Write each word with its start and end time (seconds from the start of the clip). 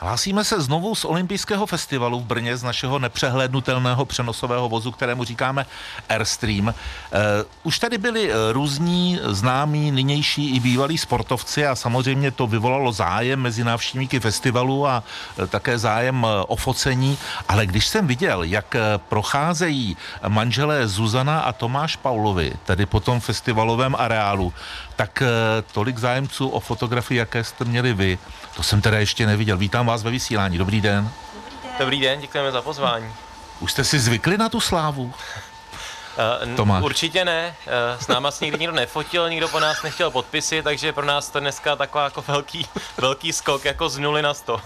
Hlásíme 0.00 0.44
se 0.44 0.60
znovu 0.60 0.94
z 0.94 1.04
olympijského 1.04 1.66
festivalu 1.66 2.20
v 2.20 2.24
Brně 2.24 2.56
z 2.56 2.62
našeho 2.62 2.98
nepřehlednutelného 2.98 4.04
přenosového 4.04 4.68
vozu, 4.68 4.92
kterému 4.92 5.24
říkáme 5.24 5.66
Airstream. 6.08 6.66
Uh, 6.66 6.74
už 7.62 7.78
tady 7.78 7.98
byli 7.98 8.30
uh, 8.30 8.36
různí 8.52 9.20
známí, 9.26 9.90
nynější 9.90 10.56
i 10.56 10.60
bývalí 10.60 10.98
sportovci 10.98 11.66
a 11.66 11.74
samozřejmě 11.74 12.30
to 12.30 12.46
vyvolalo 12.46 12.92
zájem 12.92 13.40
mezi 13.40 13.64
návštěvníky 13.64 14.20
festivalu 14.20 14.86
a 14.86 15.02
uh, 15.38 15.46
také 15.46 15.78
zájem 15.78 16.26
o 16.46 16.56
focení, 16.56 17.18
ale 17.48 17.66
když 17.66 17.86
jsem 17.86 18.06
viděl, 18.06 18.42
jak 18.42 18.76
procházejí 19.08 19.96
manželé 20.28 20.88
Zuzana 20.88 21.40
a 21.40 21.52
Tomáš 21.52 21.96
Paulovi, 21.96 22.52
tedy 22.64 22.86
po 22.86 23.00
tom 23.00 23.20
festivalovém 23.20 23.96
areálu, 23.98 24.52
tak 24.98 25.22
uh, 25.22 25.28
tolik 25.72 25.98
zájemců 25.98 26.48
o 26.48 26.60
fotografii, 26.60 27.18
jaké 27.18 27.44
jste 27.44 27.64
měli 27.64 27.94
vy, 27.94 28.18
to 28.56 28.62
jsem 28.62 28.80
teda 28.80 28.98
ještě 28.98 29.26
neviděl. 29.26 29.56
Vítám 29.56 29.86
vás 29.86 30.02
ve 30.02 30.10
vysílání. 30.10 30.58
Dobrý 30.58 30.80
den. 30.80 31.10
Dobrý 31.34 31.60
den, 31.62 31.78
Dobrý 31.78 32.00
den 32.00 32.20
děkujeme 32.20 32.52
za 32.52 32.62
pozvání. 32.62 33.12
Už 33.60 33.72
jste 33.72 33.84
si 33.84 33.98
zvykli 33.98 34.38
na 34.38 34.48
tu 34.48 34.60
slávu? 34.60 35.04
Uh, 35.04 36.56
Tomáš. 36.56 36.82
Určitě 36.82 37.24
ne. 37.24 37.56
Uh, 37.66 38.02
s 38.02 38.08
náma 38.08 38.30
se 38.30 38.44
nikdy 38.44 38.58
nikdo 38.58 38.74
nefotil, 38.74 39.30
nikdo 39.30 39.48
po 39.48 39.60
nás 39.60 39.82
nechtěl 39.82 40.10
podpisy, 40.10 40.62
takže 40.62 40.92
pro 40.92 41.04
nás 41.04 41.30
to 41.30 41.40
dneska 41.40 41.76
taková 41.76 42.04
jako 42.04 42.24
velký, 42.28 42.66
velký 42.96 43.32
skok 43.32 43.64
jako 43.64 43.88
z 43.88 43.98
nuly 43.98 44.22
na 44.22 44.34
sto. 44.34 44.60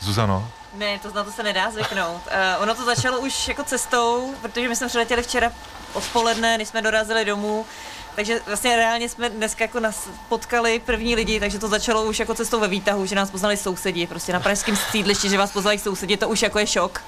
Zuzano? 0.00 0.48
Ne, 0.74 0.98
to 0.98 1.12
na 1.12 1.24
to 1.24 1.32
se 1.32 1.42
nedá 1.42 1.70
zvyknout. 1.70 2.22
Uh, 2.26 2.62
ono 2.62 2.74
to 2.74 2.84
začalo 2.84 3.20
už 3.20 3.48
jako 3.48 3.64
cestou, 3.64 4.34
protože 4.42 4.68
my 4.68 4.76
jsme 4.76 4.88
přiletěli 4.88 5.22
včera 5.22 5.52
odpoledne, 5.92 6.56
když 6.56 6.68
jsme 6.68 6.82
dorazili 6.82 7.24
domů, 7.24 7.66
takže 8.14 8.40
vlastně 8.46 8.76
reálně 8.76 9.08
jsme 9.08 9.30
dneska 9.30 9.64
jako 9.64 9.80
nás 9.80 10.08
potkali 10.28 10.78
první 10.78 11.14
lidi, 11.14 11.40
takže 11.40 11.58
to 11.58 11.68
začalo 11.68 12.04
už 12.04 12.18
jako 12.18 12.34
cestou 12.34 12.60
ve 12.60 12.68
výtahu, 12.68 13.06
že 13.06 13.14
nás 13.14 13.30
poznali 13.30 13.56
sousedi, 13.56 14.06
prostě 14.06 14.32
na 14.32 14.40
pražském 14.40 14.76
sídlišti, 14.76 15.28
že 15.28 15.38
vás 15.38 15.52
poznali 15.52 15.78
sousedi, 15.78 16.16
to 16.16 16.28
už 16.28 16.42
jako 16.42 16.58
je 16.58 16.66
šok. 16.66 17.02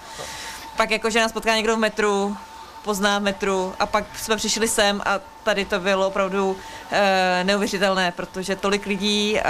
Pak 0.77 0.91
jako, 0.91 1.11
že 1.11 1.21
nás 1.21 1.33
potká 1.33 1.57
někdo 1.57 1.77
v 1.77 1.79
metru, 1.79 2.37
pozná 2.85 3.19
metru 3.19 3.75
a 3.79 3.87
pak 3.87 4.05
jsme 4.19 4.37
přišli 4.37 4.69
sem 4.69 5.03
a 5.05 5.21
tady 5.43 5.65
to 5.65 5.81
bylo 5.81 6.07
opravdu 6.07 6.57
e, 6.91 7.45
neuvěřitelné, 7.45 8.13
protože 8.13 8.57
tolik 8.57 8.87
lidí, 8.87 9.39
e, 9.39 9.43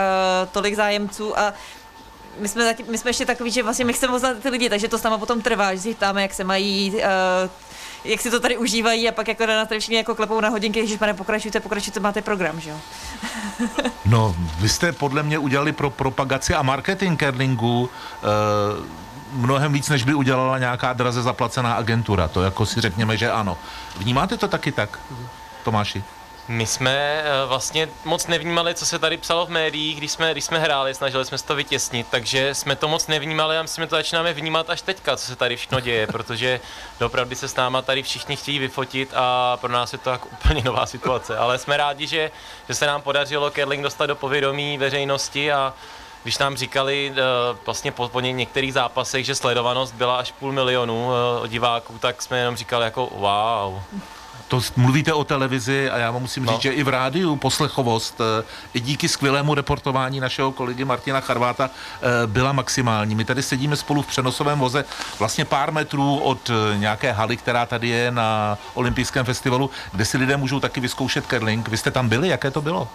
tolik 0.52 0.74
zájemců 0.74 1.38
a 1.38 1.54
my 2.38 2.48
jsme, 2.48 2.64
zatím, 2.64 2.86
my 2.88 2.98
jsme 2.98 3.10
ještě 3.10 3.26
takový, 3.26 3.50
že 3.50 3.62
vlastně 3.62 3.84
my 3.84 3.92
chceme 3.92 4.12
poznat 4.12 4.38
ty 4.42 4.48
lidi, 4.48 4.70
takže 4.70 4.88
to 4.88 4.98
s 4.98 5.02
náma 5.02 5.18
potom 5.18 5.42
trvá, 5.42 5.74
že 5.74 5.80
si 5.80 5.94
ptáme, 5.94 6.22
jak 6.22 6.34
se 6.34 6.44
mají, 6.44 7.02
e, 7.02 7.08
jak 8.04 8.20
si 8.20 8.30
to 8.30 8.40
tady 8.40 8.56
užívají 8.56 9.08
a 9.08 9.12
pak 9.12 9.28
jako 9.28 9.46
na 9.46 9.64
všichni 9.64 9.96
jako 9.96 10.14
klepou 10.14 10.40
na 10.40 10.48
hodinky, 10.48 10.86
že 10.86 10.98
pane, 10.98 11.14
pokračujte, 11.14 11.60
pokračujte, 11.60 12.00
máte 12.00 12.22
program, 12.22 12.60
že 12.60 12.70
jo? 12.70 12.76
no, 14.04 14.36
vy 14.58 14.68
jste 14.68 14.92
podle 14.92 15.22
mě 15.22 15.38
udělali 15.38 15.72
pro 15.72 15.90
propagaci 15.90 16.54
a 16.54 16.62
marketing 16.62 17.18
curlingu 17.20 17.80
uh, 17.82 18.86
mnohem 19.32 19.72
víc, 19.72 19.88
než 19.88 20.04
by 20.04 20.14
udělala 20.14 20.58
nějaká 20.58 20.92
draze 20.92 21.22
zaplacená 21.22 21.74
agentura. 21.74 22.28
To 22.28 22.42
jako 22.42 22.66
si 22.66 22.80
řekněme, 22.80 23.16
že 23.16 23.30
ano. 23.30 23.58
Vnímáte 23.96 24.36
to 24.36 24.48
taky 24.48 24.72
tak, 24.72 24.98
Tomáši? 25.64 26.04
My 26.52 26.66
jsme 26.66 27.22
eh, 27.24 27.46
vlastně 27.46 27.88
moc 28.04 28.26
nevnímali, 28.26 28.74
co 28.74 28.86
se 28.86 28.98
tady 28.98 29.16
psalo 29.16 29.46
v 29.46 29.50
médiích, 29.50 29.96
když 29.96 30.12
jsme, 30.12 30.32
když 30.32 30.44
jsme 30.44 30.58
hráli, 30.58 30.94
snažili 30.94 31.24
jsme 31.24 31.38
se 31.38 31.46
to 31.46 31.54
vytěsnit, 31.54 32.06
takže 32.10 32.54
jsme 32.54 32.76
to 32.76 32.88
moc 32.88 33.06
nevnímali 33.06 33.58
a 33.58 33.62
myslím, 33.62 33.84
že 33.84 33.88
to 33.88 33.96
začínáme 33.96 34.32
vnímat 34.32 34.70
až 34.70 34.82
teďka, 34.82 35.16
co 35.16 35.26
se 35.26 35.36
tady 35.36 35.56
všechno 35.56 35.80
děje, 35.80 36.06
protože 36.06 36.60
opravdu 37.04 37.34
se 37.34 37.48
s 37.48 37.56
náma 37.56 37.82
tady 37.82 38.02
všichni 38.02 38.36
chtějí 38.36 38.58
vyfotit 38.58 39.10
a 39.14 39.56
pro 39.56 39.72
nás 39.72 39.92
je 39.92 39.98
to 39.98 40.10
jako 40.10 40.28
úplně 40.32 40.62
nová 40.64 40.86
situace, 40.86 41.38
ale 41.38 41.58
jsme 41.58 41.76
rádi, 41.76 42.06
že, 42.06 42.30
že 42.68 42.74
se 42.74 42.86
nám 42.86 43.02
podařilo 43.02 43.50
Kerling 43.50 43.82
dostat 43.82 44.06
do 44.06 44.16
povědomí 44.16 44.78
veřejnosti 44.78 45.52
a 45.52 45.74
když 46.22 46.38
nám 46.38 46.56
říkali 46.56 47.10
uh, 47.10 47.16
vlastně 47.66 47.92
po, 47.92 48.08
po 48.08 48.20
některých 48.20 48.72
zápasech, 48.72 49.26
že 49.26 49.34
sledovanost 49.34 49.94
byla 49.94 50.16
až 50.16 50.32
půl 50.32 50.52
milionu 50.52 51.06
uh, 51.06 51.48
diváků, 51.48 51.98
tak 51.98 52.22
jsme 52.22 52.38
jenom 52.38 52.56
říkali 52.56 52.84
jako 52.84 53.06
wow. 53.06 53.82
To 54.48 54.60
mluvíte 54.76 55.12
o 55.12 55.24
televizi 55.24 55.90
a 55.90 55.98
já 55.98 56.10
vám 56.10 56.22
musím 56.22 56.44
no. 56.44 56.52
říct, 56.52 56.62
že 56.62 56.72
i 56.72 56.82
v 56.82 56.88
rádiu 56.88 57.36
poslechovost 57.36 58.20
eh, 58.20 58.44
i 58.74 58.80
díky 58.80 59.08
skvělému 59.08 59.54
reportování 59.54 60.20
našeho 60.20 60.52
kolegy 60.52 60.84
Martina 60.84 61.20
Charváta 61.20 61.70
eh, 61.70 62.26
byla 62.26 62.52
maximální. 62.52 63.14
My 63.14 63.24
tady 63.24 63.42
sedíme 63.42 63.76
spolu 63.76 64.02
v 64.02 64.06
přenosovém 64.06 64.58
voze 64.58 64.84
vlastně 65.18 65.44
pár 65.44 65.72
metrů 65.72 66.18
od 66.18 66.50
eh, 66.50 66.78
nějaké 66.78 67.12
haly, 67.12 67.36
která 67.36 67.66
tady 67.66 67.88
je 67.88 68.10
na 68.10 68.58
olympijském 68.74 69.24
festivalu, 69.24 69.70
kde 69.92 70.04
si 70.04 70.18
lidé 70.18 70.36
můžou 70.36 70.60
taky 70.60 70.80
vyzkoušet 70.80 71.26
curling. 71.26 71.68
Vy 71.68 71.76
jste 71.76 71.90
tam 71.90 72.08
byli? 72.08 72.28
Jaké 72.28 72.50
to 72.50 72.62
bylo? 72.62 72.88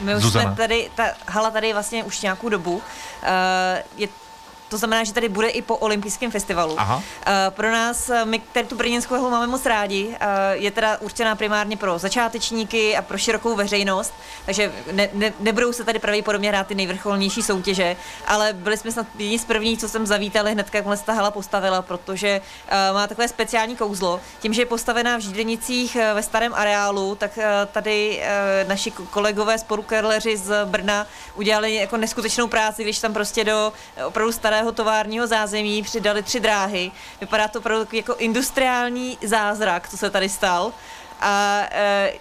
My 0.00 0.14
už 0.14 0.22
Zuzana. 0.22 0.44
jsme 0.44 0.56
tady, 0.56 0.90
ta 0.94 1.04
hala 1.28 1.50
tady 1.50 1.72
vlastně 1.72 2.04
už 2.04 2.20
nějakou 2.20 2.48
dobu. 2.48 2.74
Uh, 2.74 2.82
je 3.96 4.08
to 4.68 4.78
znamená, 4.78 5.04
že 5.04 5.12
tady 5.12 5.28
bude 5.28 5.48
i 5.48 5.62
po 5.62 5.76
olympijském 5.76 6.30
festivalu. 6.30 6.74
Aha. 6.78 6.96
Uh, 6.96 7.02
pro 7.50 7.72
nás, 7.72 8.10
eh, 8.10 8.24
my 8.24 8.38
tady 8.52 8.66
tu 8.66 8.76
brněnskou 8.76 9.14
hru 9.14 9.30
máme 9.30 9.46
moc 9.46 9.66
rádi, 9.66 10.06
uh, 10.06 10.14
je 10.52 10.70
teda 10.70 10.96
určená 11.00 11.36
primárně 11.36 11.76
pro 11.76 11.98
začátečníky 11.98 12.96
a 12.96 13.02
pro 13.02 13.18
širokou 13.18 13.56
veřejnost, 13.56 14.14
takže 14.46 14.72
ne, 14.92 15.08
ne, 15.12 15.32
nebudou 15.40 15.72
se 15.72 15.84
tady 15.84 15.98
pravděpodobně 15.98 16.48
hrát 16.48 16.66
ty 16.66 16.74
nejvrcholnější 16.74 17.42
soutěže, 17.42 17.96
ale 18.26 18.52
byli 18.52 18.76
jsme 18.76 18.92
snad 18.92 19.06
jedni 19.18 19.38
z 19.38 19.44
prvních, 19.44 19.80
co 19.80 19.88
jsem 19.88 20.06
zavítali 20.06 20.52
hned, 20.52 20.74
jak 20.74 20.84
ta 21.04 21.12
hala 21.12 21.30
postavila, 21.30 21.82
protože 21.82 22.40
uh, 22.40 22.94
má 22.94 23.06
takové 23.06 23.28
speciální 23.28 23.76
kouzlo. 23.76 24.20
Tím, 24.40 24.52
že 24.52 24.62
je 24.62 24.66
postavená 24.66 25.16
v 25.16 25.20
Žídenicích 25.20 25.96
uh, 25.96 26.14
ve 26.14 26.22
starém 26.22 26.54
areálu, 26.54 27.14
tak 27.14 27.36
uh, 27.36 27.44
tady 27.72 28.20
uh, 28.62 28.68
naši 28.68 28.90
kolegové 28.90 29.58
sporukerleři 29.58 30.36
z 30.36 30.64
Brna 30.64 31.06
udělali 31.34 31.74
jako 31.74 31.96
neskutečnou 31.96 32.46
práci, 32.46 32.82
když 32.82 32.98
tam 32.98 33.14
prostě 33.14 33.44
do 33.44 33.72
opravdu 34.06 34.32
staré 34.32 34.57
celého 34.58 34.72
továrního 34.72 35.26
zázemí 35.26 35.82
přidali 35.82 36.22
tři 36.22 36.40
dráhy. 36.40 36.90
Vypadá 37.20 37.48
to 37.48 37.58
opravdu 37.58 37.86
jako 37.92 38.14
industriální 38.14 39.18
zázrak, 39.26 39.88
co 39.88 39.96
se 39.96 40.10
tady 40.10 40.28
stal. 40.28 40.72
A 41.20 41.60
e, 41.70 42.12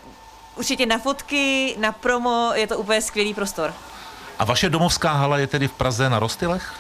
určitě 0.56 0.86
na 0.86 0.98
fotky, 0.98 1.76
na 1.80 1.92
promo 1.92 2.52
je 2.54 2.68
to 2.68 2.78
úplně 2.78 3.02
skvělý 3.02 3.34
prostor. 3.34 3.74
A 4.40 4.46
vaše 4.46 4.70
domovská 4.70 5.14
hala 5.14 5.38
je 5.38 5.48
tedy 5.48 5.68
v 5.68 5.72
Praze 5.72 6.10
na 6.10 6.20
Rostylech? 6.20 6.74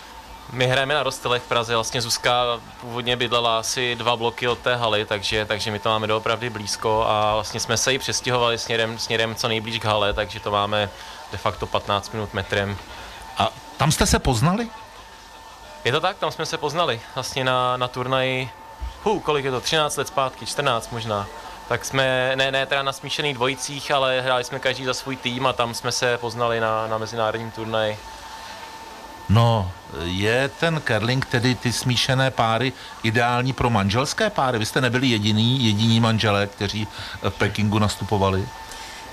My 0.52 0.68
hrajeme 0.68 0.94
na 0.94 1.04
Rostylech 1.04 1.44
v 1.44 1.48
Praze, 1.48 1.76
vlastně 1.76 2.02
Zuzka 2.02 2.44
původně 2.82 3.16
bydlela 3.16 3.60
asi 3.60 3.96
dva 3.96 4.16
bloky 4.16 4.48
od 4.48 4.60
té 4.60 4.76
haly, 4.76 5.06
takže, 5.06 5.46
takže 5.46 5.72
my 5.72 5.80
to 5.80 5.90
máme 5.90 6.08
doopravdy 6.08 6.50
blízko 6.50 7.06
a 7.08 7.34
vlastně 7.34 7.60
jsme 7.60 7.78
se 7.78 7.94
i 7.94 8.00
přestěhovali 8.00 8.58
směrem, 8.58 9.00
směrem 9.00 9.36
co 9.36 9.48
nejblíž 9.48 9.80
k 9.80 9.86
hale, 9.86 10.14
takže 10.14 10.40
to 10.40 10.52
máme 10.52 10.90
de 11.32 11.38
facto 11.38 11.66
15 11.66 12.14
minut 12.14 12.34
metrem. 12.34 12.78
A 13.38 13.50
tam 13.78 13.92
jste 13.92 14.06
se 14.06 14.20
poznali? 14.20 14.70
Je 15.88 15.94
to 15.94 16.02
tak, 16.02 16.18
tam 16.18 16.32
jsme 16.32 16.46
se 16.46 16.58
poznali 16.58 17.02
vlastně 17.16 17.44
na, 17.44 17.78
na 17.78 17.88
turnaji, 17.88 18.50
hu, 19.04 19.20
kolik 19.20 19.46
je 19.46 19.52
to, 19.52 19.62
13 19.62 19.98
let 19.98 20.08
zpátky, 20.08 20.46
14 20.46 20.92
možná. 20.92 21.28
Tak 21.68 21.86
jsme, 21.86 22.32
ne, 22.36 22.52
ne 22.52 22.66
teda 22.66 22.84
na 22.84 22.94
smíšených 22.94 23.36
dvojicích, 23.36 23.92
ale 23.92 24.22
hráli 24.22 24.44
jsme 24.44 24.60
každý 24.60 24.86
za 24.86 24.94
svůj 24.94 25.16
tým 25.16 25.46
a 25.46 25.54
tam 25.54 25.74
jsme 25.74 25.92
se 25.92 26.18
poznali 26.18 26.60
na, 26.60 26.88
na 26.88 26.98
mezinárodním 26.98 27.52
turnaji. 27.52 27.98
No, 29.30 29.72
je 30.04 30.50
ten 30.60 30.82
curling, 30.88 31.26
tedy 31.26 31.56
ty 31.56 31.74
smíšené 31.74 32.32
páry, 32.32 32.74
ideální 33.04 33.54
pro 33.54 33.70
manželské 33.70 34.30
páry? 34.30 34.60
Vy 34.60 34.66
jste 34.66 34.82
nebyli 34.82 35.08
jediný, 35.08 35.66
jediní 35.66 36.00
manželé, 36.00 36.48
kteří 36.48 36.88
v 37.30 37.34
Pekingu 37.38 37.80
nastupovali? 37.80 38.48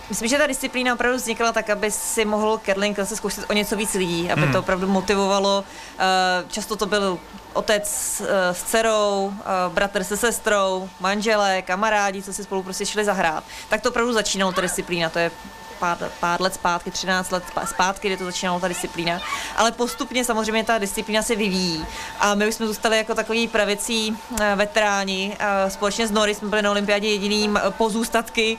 Myslím, 0.09 0.29
že 0.29 0.39
ta 0.39 0.47
disciplína 0.47 0.95
opravdu 0.95 1.17
vznikla 1.17 1.53
tak, 1.53 1.71
aby 1.71 1.91
si 1.91 2.25
mohl 2.25 2.61
curling 2.65 2.97
zase 2.97 3.17
zkoušet 3.17 3.45
o 3.51 3.53
něco 3.53 3.77
víc 3.77 3.95
lidí, 3.95 4.31
aby 4.31 4.43
hmm. 4.43 4.53
to 4.53 4.59
opravdu 4.59 4.87
motivovalo. 4.87 5.65
Eh, 5.99 6.45
často 6.49 6.77
to 6.77 6.87
byl 6.87 7.19
otec 7.53 8.23
eh, 8.25 8.55
s 8.55 8.63
dcerou, 8.63 9.33
eh, 9.41 9.45
bratr 9.69 10.05
se 10.05 10.17
sestrou, 10.17 10.89
manželé, 11.01 11.63
kamarádi, 11.63 12.23
co 12.23 12.33
si 12.33 12.45
spolu 12.45 12.63
prostě 12.63 12.87
šli 12.87 13.05
zahrát. 13.05 13.45
Tak 13.69 13.81
to 13.81 13.89
opravdu 13.89 14.13
začínalo 14.13 14.53
ta 14.53 14.61
disciplína, 14.61 15.11
to 15.11 15.19
je 15.19 15.31
pár, 15.79 15.99
pár 16.21 16.41
let 16.41 16.55
zpátky, 16.55 16.91
13 16.91 17.31
let 17.31 17.45
zpátky, 17.65 18.09
kdy 18.09 18.17
to 18.17 18.25
začínalo 18.25 18.61
ta 18.61 18.69
disciplína. 18.69 19.21
Ale 19.57 19.73
postupně 19.73 20.25
samozřejmě 20.25 20.65
ta 20.65 20.79
disciplína 20.79 21.23
se 21.23 21.37
vyvíjí. 21.37 21.87
A 22.21 22.35
my 22.35 22.49
už 22.49 22.55
jsme 22.55 22.67
zůstali 22.67 22.97
jako 22.97 23.15
takový 23.15 23.49
pravicí 23.49 24.17
eh, 24.41 24.57
veteráni. 24.57 25.37
Společně 25.69 26.07
s 26.07 26.11
Nory 26.11 26.35
jsme 26.35 26.49
byli 26.49 26.63
na 26.63 26.71
olympiádě 26.71 27.09
jediným 27.09 27.57
eh, 27.57 27.71
pozůstatky 27.71 28.59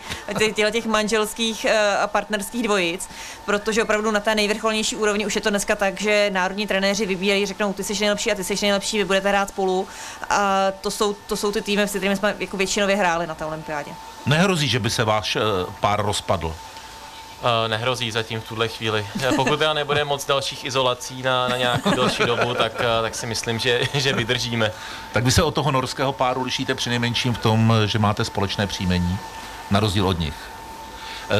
těch 0.71 0.85
manželských 0.85 1.65
eh, 1.65 1.97
a 1.97 2.07
partnerských 2.07 2.63
dvojic, 2.63 3.09
protože 3.45 3.83
opravdu 3.83 4.11
na 4.11 4.19
té 4.19 4.35
nejvrcholnější 4.35 4.95
úrovni 4.95 5.25
už 5.25 5.35
je 5.35 5.41
to 5.41 5.49
dneska 5.49 5.75
tak, 5.75 6.01
že 6.01 6.29
národní 6.33 6.67
trenéři 6.67 7.05
vybírají, 7.05 7.45
řeknou, 7.45 7.73
ty 7.73 7.83
jsi 7.83 7.93
nejlepší 7.99 8.31
a 8.31 8.35
ty 8.35 8.43
jsi 8.43 8.55
nejlepší, 8.61 8.97
vy 8.97 9.05
budete 9.05 9.29
hrát 9.29 9.49
spolu. 9.49 9.87
A 10.29 10.71
to 10.81 10.91
jsou, 10.91 11.13
to 11.13 11.37
jsou 11.37 11.51
ty 11.51 11.61
týmy, 11.61 11.83
s 11.83 11.89
kterými 11.89 12.15
jsme 12.15 12.35
jako 12.39 12.57
většinově 12.57 12.95
hráli 12.95 13.27
na 13.27 13.35
té 13.35 13.45
olympiádě. 13.45 13.91
Nehrozí, 14.25 14.67
že 14.67 14.79
by 14.79 14.89
se 14.89 15.03
váš 15.03 15.37
pár 15.79 16.05
rozpadl? 16.05 16.55
Uh, 17.41 17.67
nehrozí 17.67 18.11
zatím 18.11 18.41
v 18.41 18.47
tuhle 18.47 18.67
chvíli. 18.67 19.07
Pokud 19.35 19.59
teda 19.59 19.73
nebude 19.73 20.03
moc 20.03 20.25
dalších 20.25 20.65
izolací 20.65 21.21
na, 21.21 21.47
na 21.47 21.57
nějakou 21.57 21.95
další 21.95 22.23
dobu, 22.23 22.53
tak, 22.53 22.73
uh, 22.79 22.85
tak 23.01 23.15
si 23.15 23.25
myslím, 23.25 23.59
že, 23.59 23.81
že 23.93 24.13
vydržíme. 24.13 24.71
Tak 25.11 25.23
vy 25.23 25.31
se 25.31 25.43
od 25.43 25.55
toho 25.55 25.71
norského 25.71 26.13
páru 26.13 26.43
lišíte 26.43 26.75
přinejmenším 26.75 27.33
v 27.33 27.37
tom, 27.37 27.73
že 27.85 27.99
máte 27.99 28.25
společné 28.25 28.67
příjmení, 28.67 29.17
na 29.71 29.79
rozdíl 29.79 30.07
od 30.07 30.19
nich. 30.19 30.33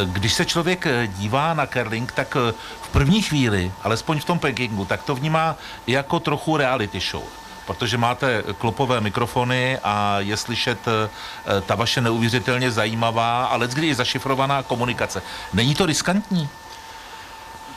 Když 0.05 0.33
se 0.33 0.45
člověk 0.45 0.87
dívá 1.07 1.53
na 1.53 1.65
curling, 1.65 2.11
tak 2.11 2.35
v 2.81 2.89
první 2.91 3.21
chvíli, 3.21 3.71
alespoň 3.83 4.19
v 4.19 4.25
tom 4.25 4.39
Pekingu, 4.39 4.85
tak 4.85 5.03
to 5.03 5.15
vnímá 5.15 5.55
jako 5.87 6.19
trochu 6.19 6.57
reality 6.57 6.99
show 6.99 7.23
protože 7.65 7.97
máte 7.97 8.43
klopové 8.57 9.01
mikrofony 9.01 9.79
a 9.83 10.19
je 10.19 10.37
slyšet 10.37 10.79
ta 11.65 11.75
vaše 11.75 12.01
neuvěřitelně 12.01 12.71
zajímavá, 12.71 13.45
ale 13.45 13.67
kdy 13.67 13.87
je 13.87 13.95
zašifrovaná 13.95 14.63
komunikace. 14.63 15.21
Není 15.53 15.75
to 15.75 15.85
riskantní? 15.85 16.49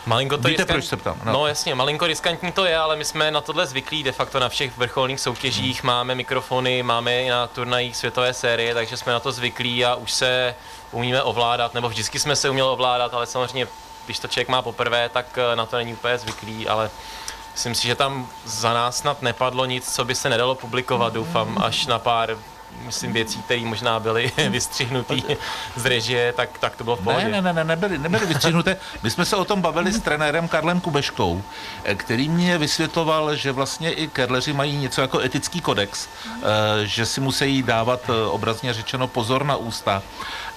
Malinko 0.09 0.37
to 0.37 0.49
Víte, 0.49 0.63
riskant... 0.63 0.71
proč 0.71 0.85
se 0.85 0.97
ptám? 0.97 1.21
No. 1.25 1.33
no 1.33 1.47
jasně, 1.47 1.75
malinko 1.75 2.07
riskantní 2.07 2.53
to 2.53 2.65
je, 2.65 2.77
ale 2.77 2.97
my 2.97 3.05
jsme 3.05 3.31
na 3.31 3.41
tohle 3.41 3.67
zvyklí 3.67 4.03
de 4.03 4.13
facto 4.13 4.41
na 4.41 4.49
všech 4.49 4.77
vrcholných 4.79 5.21
soutěžích, 5.21 5.83
hmm. 5.83 5.87
máme 5.87 6.15
mikrofony, 6.15 6.83
máme 6.83 7.23
i 7.23 7.29
na 7.29 7.47
turnajích 7.47 7.97
světové 7.97 8.35
série, 8.35 8.75
takže 8.75 8.97
jsme 8.97 9.13
na 9.13 9.21
to 9.21 9.33
zvyklí 9.33 9.85
a 9.85 9.95
už 9.95 10.13
se 10.13 10.55
umíme 10.93 11.23
ovládat, 11.23 11.75
nebo 11.75 11.89
vždycky 11.89 12.19
jsme 12.19 12.37
se 12.37 12.51
uměli 12.51 12.69
ovládat, 12.69 13.15
ale 13.15 13.27
samozřejmě, 13.27 13.67
když 14.05 14.19
to 14.19 14.29
člověk 14.29 14.49
má 14.49 14.63
poprvé, 14.63 15.09
tak 15.09 15.39
eh, 15.39 15.57
na 15.57 15.67
to 15.67 15.77
není 15.77 15.93
úplně 15.93 16.19
zvyklý, 16.19 16.69
ale 16.69 16.91
myslím 17.59 17.75
si, 17.75 17.87
že 17.87 17.95
tam 17.95 18.29
za 18.45 18.73
nás 18.73 18.97
snad 18.97 19.23
nepadlo 19.23 19.65
nic, 19.67 19.95
co 19.95 20.05
by 20.05 20.15
se 20.15 20.29
nedalo 20.29 20.55
publikovat, 20.55 21.13
doufám, 21.13 21.59
až 21.59 21.87
na 21.87 21.99
pár 21.99 22.37
myslím, 22.87 23.13
věcí, 23.13 23.43
které 23.43 23.61
možná 23.61 24.01
byly 24.01 24.33
vystřihnutý 24.49 25.23
z 25.77 25.87
režie, 25.87 26.33
tak, 26.33 26.59
tak 26.59 26.77
to 26.77 26.85
bylo 26.85 26.97
v 26.97 27.05
pohodě. 27.05 27.29
Ne, 27.29 27.43
ne, 27.43 27.53
ne, 27.53 27.65
nebyly, 27.65 27.99
nebyly 27.99 28.27
vystřihnuté. 28.27 28.77
My 29.03 29.11
jsme 29.11 29.25
se 29.25 29.37
o 29.37 29.45
tom 29.45 29.63
bavili 29.63 29.93
s 29.93 30.01
trenérem 30.01 30.49
Karlem 30.49 30.81
Kubeškou, 30.81 31.43
eh, 31.85 31.95
který 31.95 32.29
mě 32.29 32.59
vysvětloval, 32.59 33.35
že 33.37 33.53
vlastně 33.53 33.93
i 33.93 34.09
kerleři 34.09 34.53
mají 34.53 34.77
něco 34.77 35.01
jako 35.01 35.21
etický 35.21 35.61
kodex, 35.61 36.09
eh, 36.27 36.87
že 36.87 37.07
si 37.07 37.21
musí 37.21 37.63
dávat 37.63 38.01
eh, 38.09 38.27
obrazně 38.27 38.73
řečeno 38.73 39.09
pozor 39.09 39.45
na 39.45 39.57
ústa. 39.57 40.03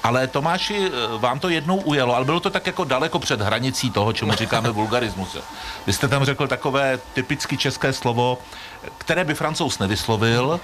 Ale 0.04 0.28
Tomáši, 0.28 0.92
vám 1.18 1.40
to 1.40 1.50
jednou 1.50 1.78
ujelo, 1.78 2.16
ale 2.16 2.26
bylo 2.26 2.40
to 2.40 2.50
tak 2.50 2.68
jako 2.68 2.84
daleko 2.84 3.20
před 3.20 3.42
hranicí 3.42 3.92
toho, 3.92 4.14
čemu 4.14 4.34
říkáme 4.34 4.70
vulgarismus. 4.72 5.38
Vy 5.88 5.94
jste 5.94 6.08
tam 6.08 6.26
řekl 6.26 6.48
takové 6.48 7.00
typicky 7.14 7.58
české 7.58 7.94
slovo, 7.94 8.38
které 8.98 9.24
by 9.24 9.34
francouz 9.34 9.80
nevyslovil. 9.80 10.60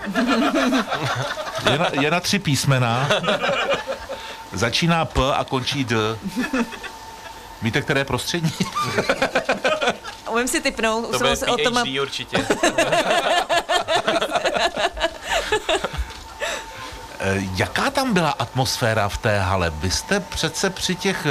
Je 1.72 1.78
na, 1.78 1.88
je 1.92 2.12
na 2.12 2.20
tři 2.20 2.40
písmena. 2.40 3.10
Začíná 4.52 5.06
P 5.06 5.22
a 5.36 5.44
končí 5.44 5.84
D. 5.84 5.96
Víte, 7.62 7.82
které 7.82 8.06
prostředí? 8.06 8.54
Umím 10.32 10.48
si 10.48 10.62
typnout. 10.62 11.12
To 11.12 11.18
bude 11.18 11.38
o 11.48 11.58
tom... 11.58 11.84
určitě. 12.02 12.38
Eh, 17.28 17.44
jaká 17.56 17.90
tam 17.90 18.14
byla 18.14 18.30
atmosféra 18.30 19.10
v 19.10 19.18
té 19.18 19.40
hale? 19.40 19.70
Vy 19.70 19.92
jste 19.92 20.20
přece 20.20 20.70
při 20.70 20.96
těch 20.96 21.28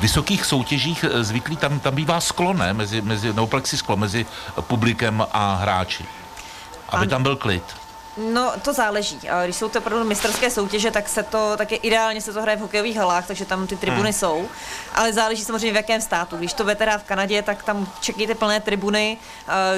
vysokých 0.00 0.44
soutěžích 0.44 1.04
eh, 1.04 1.24
zvyklí, 1.24 1.56
tam, 1.56 1.80
tam 1.80 1.94
bývá 1.94 2.20
sklo, 2.20 2.52
ne? 2.52 2.72
Mezi, 2.72 3.00
mezi, 3.00 3.32
no 3.32 3.48
sklo 3.64 3.96
mezi 3.96 4.26
publikem 4.60 5.26
a 5.32 5.54
hráči. 5.54 6.04
Aby 6.88 7.02
ano. 7.02 7.10
tam 7.10 7.22
byl 7.22 7.36
klid. 7.36 7.85
No, 8.16 8.52
to 8.62 8.72
záleží. 8.72 9.20
Když 9.44 9.56
jsou 9.56 9.68
to 9.68 9.78
opravdu 9.78 10.04
mistrské 10.04 10.50
soutěže, 10.50 10.90
tak 10.90 11.08
se 11.08 11.22
to, 11.22 11.52
tak 11.56 11.72
je 11.72 11.78
ideálně 11.78 12.20
se 12.20 12.32
to 12.32 12.42
hraje 12.42 12.56
v 12.56 12.60
hokejových 12.60 12.96
halách, 12.96 13.26
takže 13.26 13.44
tam 13.44 13.66
ty 13.66 13.76
tribuny 13.76 14.02
hmm. 14.02 14.12
jsou. 14.12 14.48
Ale 14.94 15.12
záleží 15.12 15.44
samozřejmě 15.44 15.72
v 15.72 15.76
jakém 15.76 16.00
státu. 16.00 16.36
Když 16.36 16.52
to 16.52 16.64
veterá 16.64 16.98
v 16.98 17.04
Kanadě, 17.04 17.42
tak 17.42 17.62
tam 17.62 17.92
čekejte 18.00 18.34
plné 18.34 18.60
tribuny. 18.60 19.18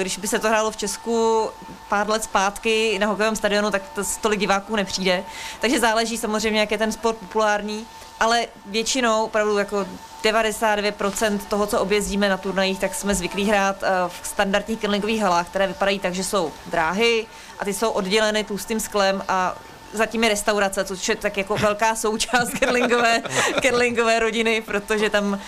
Když 0.01 0.17
by 0.17 0.27
se 0.27 0.39
to 0.39 0.47
hrálo 0.47 0.71
v 0.71 0.77
Česku 0.77 1.49
pár 1.89 2.09
let 2.09 2.23
zpátky 2.23 2.99
na 2.99 3.07
hokejovém 3.07 3.35
stadionu, 3.35 3.71
tak 3.71 3.81
to 3.95 4.01
tolik 4.21 4.39
diváků 4.39 4.75
nepřijde. 4.75 5.23
Takže 5.61 5.79
záleží 5.79 6.17
samozřejmě, 6.17 6.59
jak 6.59 6.71
je 6.71 6.77
ten 6.77 6.91
sport 6.91 7.17
populární 7.17 7.87
ale 8.19 8.47
většinou 8.65 9.23
opravdu 9.23 9.57
jako 9.57 9.85
99% 10.23 11.39
toho, 11.39 11.67
co 11.67 11.79
objezdíme 11.79 12.29
na 12.29 12.37
turnajích, 12.37 12.79
tak 12.79 12.95
jsme 12.95 13.15
zvyklí 13.15 13.45
hrát 13.45 13.83
eh, 13.83 13.87
v 14.07 14.27
standardních 14.27 14.79
curlingových 14.79 15.21
halách, 15.21 15.47
které 15.47 15.67
vypadají 15.67 15.99
tak, 15.99 16.13
že 16.13 16.23
jsou 16.23 16.51
dráhy 16.65 17.27
a 17.59 17.65
ty 17.65 17.73
jsou 17.73 17.89
odděleny 17.89 18.43
tlustým 18.43 18.79
sklem 18.79 19.23
a 19.27 19.55
zatím 19.93 20.23
je 20.23 20.29
restaurace, 20.29 20.85
což 20.85 21.09
je 21.09 21.15
tak 21.15 21.37
jako 21.37 21.57
velká 21.57 21.95
součást 21.95 22.49
kerlingové, 22.49 23.21
kerlingové 23.61 24.19
rodiny, 24.19 24.61
protože 24.61 25.09
tam 25.09 25.33
uh, 25.33 25.39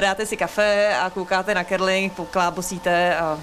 dáte 0.00 0.26
si 0.26 0.36
kafe 0.36 0.96
a 0.96 1.10
koukáte 1.10 1.54
na 1.54 1.64
kerling, 1.64 2.12
poklábosíte 2.12 3.16
a 3.16 3.38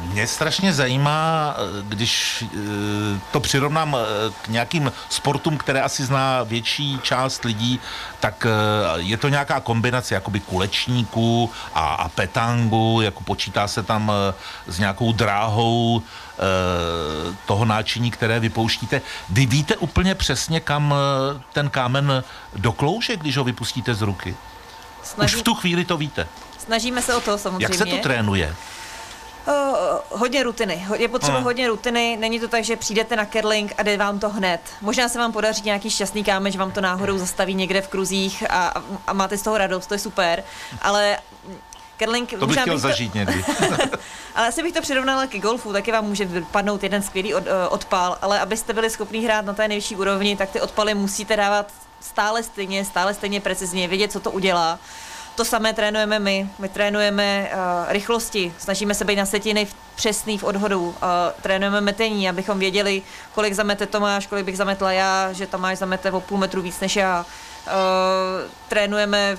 mě 0.00 0.26
strašně 0.26 0.72
zajímá, 0.72 1.54
když 1.82 2.44
eh, 2.44 3.20
to 3.32 3.40
přirovnám 3.40 3.96
eh, 3.96 4.32
k 4.42 4.48
nějakým 4.48 4.92
sportům, 5.08 5.56
které 5.56 5.82
asi 5.82 6.04
zná 6.04 6.42
větší 6.42 6.98
část 7.02 7.44
lidí, 7.44 7.80
tak 8.20 8.46
eh, 8.46 8.50
je 8.96 9.16
to 9.16 9.28
nějaká 9.28 9.60
kombinace 9.60 10.14
jakoby 10.14 10.40
kulečníků 10.40 11.50
a, 11.74 11.94
a 11.94 12.08
petangu, 12.08 13.00
jako 13.00 13.22
počítá 13.22 13.68
se 13.68 13.82
tam 13.82 14.12
s 14.66 14.78
nějakou 14.78 15.12
dráhou 15.12 16.02
toho 17.46 17.64
náčiní, 17.64 18.10
které 18.10 18.40
vypouštíte. 18.40 19.02
Vy 19.30 19.46
víte 19.46 19.76
úplně 19.76 20.14
přesně, 20.14 20.60
kam 20.60 20.94
ten 21.52 21.70
kámen 21.70 22.24
doklouže, 22.56 23.16
když 23.16 23.36
ho 23.36 23.44
vypustíte 23.44 23.94
z 23.94 24.02
ruky? 24.02 24.36
Snaží... 25.02 25.36
Už 25.36 25.40
v 25.40 25.44
tu 25.44 25.54
chvíli 25.54 25.84
to 25.84 25.96
víte. 25.96 26.28
Snažíme 26.58 27.02
se 27.02 27.14
o 27.14 27.20
to 27.20 27.38
samozřejmě. 27.38 27.64
Jak 27.64 27.74
se 27.74 27.86
to 27.86 27.96
trénuje? 27.96 28.54
Uh, 29.48 30.18
hodně 30.20 30.42
rutiny. 30.42 30.86
Je 30.96 31.08
potřeba 31.08 31.36
hmm. 31.36 31.44
hodně 31.44 31.68
rutiny. 31.68 32.16
Není 32.20 32.40
to 32.40 32.48
tak, 32.48 32.64
že 32.64 32.76
přijdete 32.76 33.16
na 33.16 33.24
curling 33.24 33.74
a 33.78 33.82
jde 33.82 33.96
vám 33.96 34.18
to 34.18 34.28
hned. 34.28 34.60
Možná 34.80 35.08
se 35.08 35.18
vám 35.18 35.32
podaří 35.32 35.62
nějaký 35.64 35.90
šťastný 35.90 36.24
kámen, 36.24 36.52
že 36.52 36.58
vám 36.58 36.72
to 36.72 36.80
náhodou 36.80 37.18
zastaví 37.18 37.54
někde 37.54 37.80
v 37.80 37.88
kruzích 37.88 38.50
a, 38.50 38.82
a 39.06 39.12
máte 39.12 39.38
z 39.38 39.42
toho 39.42 39.58
radost, 39.58 39.86
to 39.86 39.94
je 39.94 39.98
super. 39.98 40.44
Ale 40.82 41.18
curling... 41.98 42.30
To 42.38 42.46
bych 42.46 42.60
chtěl 42.60 42.74
bych 42.74 42.82
zažít 42.82 43.12
to... 43.12 43.18
někdy. 43.18 43.44
ale 44.34 44.48
asi 44.48 44.62
bych 44.62 44.72
to 44.72 44.80
přirovnala 44.80 45.26
ke 45.26 45.38
golfu, 45.38 45.72
taky 45.72 45.92
vám 45.92 46.04
může 46.04 46.24
vypadnout 46.24 46.82
jeden 46.82 47.02
skvělý 47.02 47.34
od, 47.34 47.42
uh, 47.42 47.48
odpal, 47.68 48.18
ale 48.22 48.40
abyste 48.40 48.72
byli 48.72 48.90
schopni 48.90 49.20
hrát 49.20 49.44
na 49.44 49.52
té 49.52 49.68
nejvyšší 49.68 49.96
úrovni, 49.96 50.36
tak 50.36 50.50
ty 50.50 50.60
odpaly 50.60 50.94
musíte 50.94 51.36
dávat 51.36 51.72
stále 52.00 52.42
stejně, 52.42 52.84
stále 52.84 53.14
stejně 53.14 53.40
precizně, 53.40 53.88
vědět, 53.88 54.12
co 54.12 54.20
to 54.20 54.30
udělá. 54.30 54.78
To 55.38 55.44
samé 55.44 55.72
trénujeme 55.72 56.18
my. 56.18 56.50
My 56.58 56.68
trénujeme 56.68 57.50
uh, 57.52 57.92
rychlosti, 57.92 58.52
snažíme 58.58 58.94
se 58.94 59.04
být 59.04 59.16
na 59.16 59.26
setiny 59.26 59.66
přesný 59.94 60.38
v 60.38 60.44
odhodu. 60.44 60.80
Uh, 60.88 60.94
trénujeme 61.42 61.80
metení, 61.80 62.28
abychom 62.28 62.58
věděli, 62.58 63.02
kolik 63.34 63.54
zamete 63.54 63.86
Tomáš, 63.86 64.26
kolik 64.26 64.44
bych 64.44 64.56
zametla 64.56 64.92
já, 64.92 65.32
že 65.32 65.46
Tomáš 65.46 65.78
zamete 65.78 66.12
o 66.12 66.20
půl 66.20 66.38
metru 66.38 66.62
víc 66.62 66.80
než 66.80 66.96
já. 66.96 67.24
Uh, 67.66 67.72
trénujeme 68.68 69.38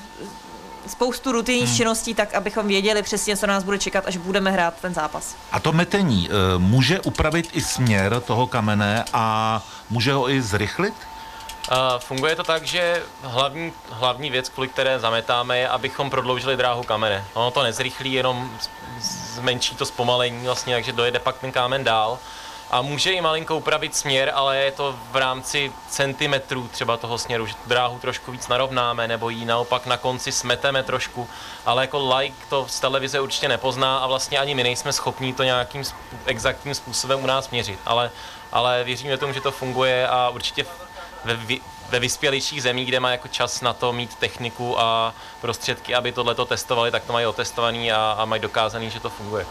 spoustu 0.87 1.31
rutinních 1.31 1.67
hmm. 1.67 1.77
činností, 1.77 2.13
tak 2.13 2.33
abychom 2.33 2.67
věděli 2.67 3.03
přesně, 3.03 3.37
co 3.37 3.47
nás 3.47 3.63
bude 3.63 3.79
čekat, 3.79 4.03
až 4.07 4.17
budeme 4.17 4.51
hrát 4.51 4.73
ten 4.81 4.93
zápas. 4.93 5.35
A 5.51 5.59
to 5.59 5.71
metení 5.73 6.29
uh, 6.29 6.61
může 6.61 6.99
upravit 6.99 7.49
i 7.53 7.61
směr 7.61 8.21
toho 8.25 8.47
kamene 8.47 9.05
a 9.13 9.63
může 9.89 10.13
ho 10.13 10.29
i 10.29 10.41
zrychlit? 10.41 10.93
Funguje 11.99 12.35
to 12.35 12.43
tak, 12.43 12.63
že 12.63 13.03
hlavní, 13.21 13.73
hlavní 13.89 14.29
věc, 14.29 14.49
kvůli 14.49 14.67
které 14.67 14.99
zametáme, 14.99 15.57
je, 15.57 15.69
abychom 15.69 16.09
prodloužili 16.09 16.57
dráhu 16.57 16.83
kamene. 16.83 17.25
Ono 17.33 17.51
to 17.51 17.63
nezrychlí, 17.63 18.13
jenom 18.13 18.59
zmenší 18.99 19.75
to 19.75 19.85
zpomalení, 19.85 20.45
vlastně, 20.45 20.75
takže 20.75 20.91
dojede 20.91 21.19
pak 21.19 21.37
ten 21.37 21.51
kámen 21.51 21.83
dál. 21.83 22.19
A 22.71 22.81
může 22.81 23.11
i 23.11 23.21
malinko 23.21 23.57
upravit 23.57 23.95
směr, 23.95 24.31
ale 24.35 24.57
je 24.57 24.71
to 24.71 24.95
v 25.11 25.15
rámci 25.15 25.71
centimetrů 25.89 26.67
třeba 26.67 26.97
toho 26.97 27.17
směru, 27.17 27.45
že 27.45 27.53
dráhu 27.65 27.99
trošku 27.99 28.31
víc 28.31 28.47
narovnáme, 28.47 29.07
nebo 29.07 29.29
ji 29.29 29.45
naopak 29.45 29.85
na 29.85 29.97
konci 29.97 30.31
smeteme 30.31 30.83
trošku. 30.83 31.29
Ale 31.65 31.83
jako 31.83 32.15
like 32.15 32.35
to 32.49 32.65
z 32.67 32.79
televize 32.79 33.19
určitě 33.19 33.47
nepozná 33.47 33.97
a 33.97 34.07
vlastně 34.07 34.39
ani 34.39 34.55
my 34.55 34.63
nejsme 34.63 34.93
schopní 34.93 35.33
to 35.33 35.43
nějakým 35.43 35.83
exaktním 36.25 36.75
způsobem 36.75 37.23
u 37.23 37.25
nás 37.25 37.49
měřit. 37.49 37.79
Ale, 37.85 38.11
ale 38.51 38.83
věříme 38.83 39.17
tomu, 39.17 39.33
že 39.33 39.41
to 39.41 39.51
funguje 39.51 40.07
a 40.07 40.29
určitě 40.29 40.65
ve, 41.25 41.37
ve 41.89 41.99
vyspělejších 41.99 42.63
zemích, 42.63 42.87
kde 42.87 42.99
má 42.99 43.11
jako 43.11 43.27
čas 43.27 43.61
na 43.61 43.73
to 43.73 43.93
mít 43.93 44.15
techniku 44.15 44.79
a 44.79 45.13
prostředky, 45.41 45.95
aby 45.95 46.11
tohle 46.11 46.35
to 46.35 46.45
testovali, 46.45 46.91
tak 46.91 47.03
to 47.03 47.13
mají 47.13 47.25
otestovaný 47.25 47.91
a, 47.91 48.15
a 48.19 48.25
mají 48.25 48.41
dokázaný, 48.41 48.89
že 48.89 48.99
to 48.99 49.09
funguje. 49.09 49.45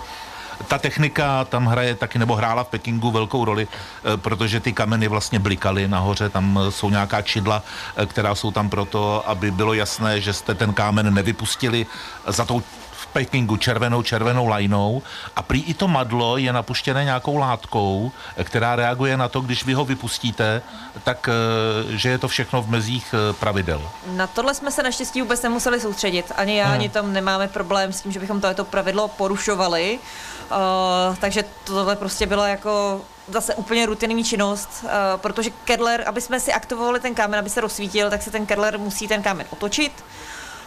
Ta 0.69 0.79
technika 0.79 1.45
tam 1.45 1.67
hraje 1.67 1.95
taky, 1.95 2.19
nebo 2.19 2.35
hrála 2.35 2.65
v 2.65 2.69
Pekingu 2.69 3.11
velkou 3.11 3.45
roli, 3.45 3.69
eh, 3.69 4.17
protože 4.17 4.61
ty 4.61 4.73
kameny 4.73 5.09
vlastně 5.09 5.39
blikaly 5.39 5.89
nahoře, 5.89 6.29
tam 6.29 6.61
eh, 6.63 6.71
jsou 6.71 6.91
nějaká 6.91 7.23
čidla, 7.23 7.63
eh, 7.97 8.07
která 8.07 8.35
jsou 8.35 8.51
tam 8.51 8.71
proto, 8.71 9.23
aby 9.29 9.51
bylo 9.51 9.75
jasné, 9.75 10.21
že 10.21 10.33
jste 10.33 10.55
ten 10.55 10.75
kámen 10.75 11.15
nevypustili. 11.15 11.87
Za 12.27 12.45
tou 12.45 12.63
v 12.99 13.07
Pekingu 13.07 13.57
červenou, 13.57 14.03
červenou 14.03 14.47
lajnou 14.47 15.03
a 15.37 15.43
prý 15.43 15.63
i 15.63 15.75
to 15.75 15.89
madlo 15.89 16.37
je 16.37 16.53
napuštěné 16.53 17.05
nějakou 17.05 17.37
látkou, 17.37 18.13
která 18.45 18.77
reaguje 18.77 19.17
na 19.17 19.29
to, 19.29 19.41
když 19.41 19.65
vy 19.65 19.75
ho 19.75 19.85
vypustíte, 19.85 20.63
tak 21.05 21.29
že 21.89 22.09
je 22.09 22.19
to 22.19 22.29
všechno 22.29 22.63
v 22.63 22.69
mezích 22.71 23.15
pravidel. 23.41 23.91
Na 24.07 24.27
tohle 24.27 24.55
jsme 24.55 24.71
se 24.71 24.83
naštěstí 24.83 25.23
vůbec 25.23 25.43
nemuseli 25.43 25.81
soustředit. 25.81 26.33
Ani 26.37 26.57
já, 26.57 26.65
hmm. 26.65 26.75
ani 26.75 26.89
tam 26.89 27.13
nemáme 27.13 27.49
problém 27.49 27.93
s 27.93 28.01
tím, 28.01 28.13
že 28.13 28.21
bychom 28.21 28.41
tohleto 28.41 28.65
pravidlo 28.65 29.09
porušovali. 29.09 29.99
Uh, 30.51 31.17
takže 31.17 31.45
tohle 31.65 31.97
prostě 31.97 32.27
bylo 32.27 32.47
jako 32.47 33.01
zase 33.29 33.55
úplně 33.55 33.87
rutinní 33.87 34.25
činnost, 34.25 34.69
uh, 34.83 34.91
protože 35.17 35.51
Kedler, 35.65 36.05
aby 36.07 36.21
jsme 36.21 36.41
si 36.41 36.53
aktivovali 36.53 37.01
ten 37.01 37.15
kámen, 37.15 37.41
aby 37.41 37.51
se 37.51 37.61
rozsvítil, 37.61 38.11
tak 38.11 38.23
se 38.23 38.31
ten 38.31 38.47
Kedler 38.47 38.79
musí 38.79 39.09
ten 39.09 39.23
kámen 39.23 39.47
otočit, 39.51 40.05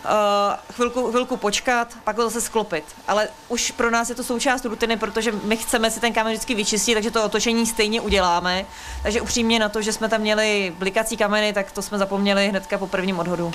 uh, 0.06 0.74
chvilku, 0.74 1.10
chvilku 1.12 1.38
počkat, 1.38 1.98
pak 2.04 2.18
ho 2.18 2.24
zase 2.24 2.42
sklopit. 2.42 2.84
Ale 3.08 3.30
už 3.50 3.72
pro 3.72 3.92
nás 3.92 4.10
je 4.10 4.16
to 4.16 4.24
součást 4.24 4.66
rutiny, 4.66 4.98
protože 4.98 5.32
my 5.32 5.58
chceme 5.58 5.92
si 5.92 6.00
ten 6.00 6.14
kámen 6.14 6.34
vždycky 6.34 6.56
vyčistit, 6.56 6.94
takže 6.94 7.12
to 7.12 7.26
otočení 7.26 7.66
stejně 7.66 8.02
uděláme. 8.02 8.66
Takže 9.04 9.22
upřímně 9.22 9.60
na 9.60 9.70
to, 9.70 9.82
že 9.82 9.94
jsme 9.94 10.10
tam 10.10 10.22
měli 10.22 10.76
blikací 10.78 11.18
kameny, 11.18 11.54
tak 11.54 11.72
to 11.72 11.82
jsme 11.82 11.98
zapomněli 11.98 12.48
hnedka 12.48 12.78
po 12.78 12.88
prvním 12.88 13.20
odhodu. 13.20 13.52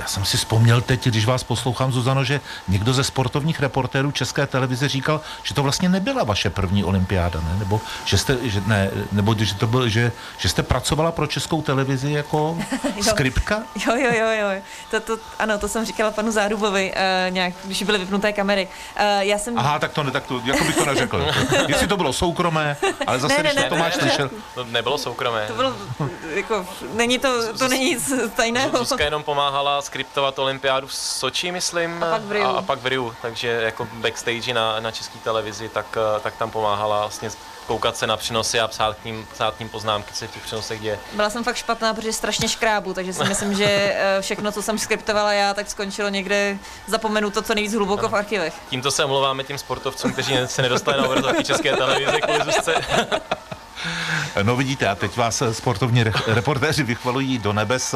Já 0.00 0.06
jsem 0.06 0.24
si 0.24 0.36
vzpomněl 0.36 0.80
teď, 0.80 1.04
když 1.08 1.26
vás 1.26 1.44
poslouchám, 1.44 1.92
Zuzano, 1.92 2.24
že 2.24 2.40
někdo 2.68 2.92
ze 2.92 3.04
sportovních 3.04 3.60
reportérů 3.60 4.10
České 4.10 4.46
televize 4.46 4.88
říkal, 4.88 5.20
že 5.42 5.54
to 5.54 5.62
vlastně 5.62 5.88
nebyla 5.88 6.24
vaše 6.24 6.50
první 6.50 6.84
olympiáda, 6.84 7.40
ne? 7.40 7.56
Nebo 7.58 7.80
že 8.04 8.18
jste, 8.18 8.36
že, 8.42 8.62
ne, 8.66 8.90
nebo 9.12 9.34
že 9.38 9.54
to 9.54 9.66
byl, 9.66 9.88
že, 9.88 10.12
že 10.38 10.48
jste 10.48 10.62
pracovala 10.62 11.12
pro 11.12 11.26
Českou 11.26 11.62
televizi 11.62 12.12
jako 12.12 12.58
skriptka? 13.00 13.62
Jo, 13.86 13.96
jo, 13.96 14.10
jo, 14.12 14.26
jo. 14.30 14.62
To, 14.90 15.00
to, 15.00 15.18
ano, 15.38 15.58
to 15.58 15.68
jsem 15.68 15.84
říkala 15.84 16.10
panu 16.10 16.32
Zárubovi, 16.32 16.92
uh, 16.92 17.34
nějak, 17.34 17.54
když 17.64 17.82
byly 17.82 17.98
vypnuté 17.98 18.32
kamery. 18.32 18.68
Uh, 18.96 19.02
já 19.18 19.38
jsem... 19.38 19.58
Aha, 19.58 19.78
tak 19.78 19.92
to, 19.92 20.02
ne, 20.02 20.10
tak 20.10 20.26
to, 20.26 20.42
jako 20.44 20.64
bych 20.64 20.76
to 20.76 20.84
neřekl. 20.84 21.26
Jestli 21.66 21.86
to 21.86 21.96
bylo 21.96 22.12
soukromé, 22.12 22.76
ale 23.06 23.18
zase, 23.18 23.36
ne, 23.36 23.42
ne, 23.42 23.50
když 23.50 23.62
ne, 23.62 23.68
to 23.68 23.76
máš 23.76 23.94
slyšel... 23.94 24.30
To 24.54 24.64
nebylo 24.64 24.98
soukromé. 24.98 25.46
To 25.46 25.54
bylo, 25.54 25.74
jako, 26.34 26.66
není 26.94 27.18
to, 27.18 27.58
to 27.58 27.68
není 27.68 27.84
nic 27.84 28.12
tajného. 28.36 28.78
Zuzka 28.78 29.04
jenom 29.04 29.22
pomáhala 29.22 29.82
skriptovat 29.90 30.38
olympiádu 30.38 30.86
v 30.86 30.94
Soči, 30.94 31.52
myslím, 31.52 32.02
a 32.02 32.10
pak 32.10 32.22
v 32.22 32.32
Riu, 32.32 32.44
a, 32.44 32.48
a 32.48 32.62
pak 32.62 32.78
v 32.78 32.86
Riu 32.86 33.14
takže 33.22 33.48
jako 33.48 33.88
backstage 33.92 34.54
na, 34.54 34.80
na 34.80 34.90
české 34.90 35.18
televizi, 35.18 35.68
tak, 35.68 35.86
eh, 35.96 36.20
tak 36.20 36.36
tam 36.36 36.50
pomáhala 36.50 37.00
vlastně 37.00 37.30
koukat 37.66 37.96
se 37.96 38.06
na 38.06 38.16
přenosy 38.16 38.60
a 38.60 38.68
psát 38.68 38.96
k 38.96 39.04
ním, 39.04 39.26
psát 39.32 39.54
k 39.54 39.58
ním 39.58 39.68
poznámky, 39.68 40.12
co 40.12 40.26
v 40.26 40.30
těch 40.30 40.42
přenosech 40.42 40.80
děje. 40.80 40.98
Byla 41.12 41.30
jsem 41.30 41.44
fakt 41.44 41.56
špatná, 41.56 41.94
protože 41.94 42.12
strašně 42.12 42.48
škrábu, 42.48 42.94
takže 42.94 43.12
si 43.12 43.24
myslím, 43.24 43.54
že 43.54 43.66
eh, 43.66 44.18
všechno, 44.20 44.52
co 44.52 44.62
jsem 44.62 44.78
skriptovala 44.78 45.32
já, 45.32 45.54
tak 45.54 45.70
skončilo 45.70 46.08
někde 46.08 46.58
zapomenuto 46.86 47.42
co 47.42 47.54
nejvíc 47.54 47.74
hluboko 47.74 48.00
ano. 48.00 48.08
v 48.08 48.16
archivech. 48.16 48.54
Tímto 48.68 48.90
se 48.90 49.04
omlouváme 49.04 49.44
těm 49.44 49.58
sportovcům, 49.58 50.12
kteří 50.12 50.34
se 50.46 50.62
nedostali 50.62 50.98
na 51.00 51.08
obrazovky 51.08 51.44
české 51.44 51.76
televize 51.76 52.20
kvůli 52.20 52.44
Zuzce. 52.44 52.74
No 54.42 54.56
vidíte, 54.56 54.88
a 54.88 54.94
teď 54.94 55.16
vás 55.16 55.42
sportovní 55.52 56.04
reportéři 56.26 56.82
vychvalují 56.82 57.38
do 57.38 57.52
nebes. 57.52 57.94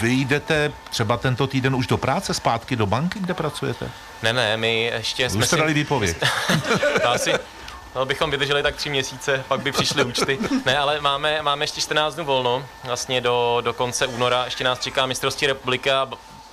Vy 0.00 0.12
jdete 0.12 0.72
třeba 0.90 1.16
tento 1.16 1.46
týden 1.46 1.74
už 1.74 1.86
do 1.86 1.96
práce, 1.96 2.34
zpátky 2.34 2.76
do 2.76 2.86
banky, 2.86 3.18
kde 3.18 3.34
pracujete? 3.34 3.90
Ne, 4.22 4.32
ne, 4.32 4.56
my 4.56 4.84
ještě 4.84 5.24
Vy 5.24 5.30
jsme 5.30 5.46
jste 5.46 5.56
si... 5.56 5.60
dali 5.60 5.74
výpověď. 5.74 6.16
asi, 7.04 7.32
No, 7.94 8.04
bychom 8.06 8.30
vydrželi 8.30 8.62
tak 8.62 8.76
tři 8.76 8.90
měsíce, 8.90 9.44
pak 9.48 9.60
by 9.60 9.72
přišly 9.72 10.04
účty. 10.04 10.38
Ne, 10.66 10.78
ale 10.78 11.00
máme, 11.00 11.42
máme 11.42 11.62
ještě 11.62 11.80
14 11.80 12.14
dnů 12.14 12.24
volno, 12.24 12.66
vlastně 12.84 13.20
do, 13.20 13.58
do 13.64 13.72
konce 13.72 14.06
února. 14.06 14.44
Ještě 14.44 14.64
nás 14.64 14.80
čeká 14.80 15.06
mistrovství 15.06 15.46
republika 15.46 16.08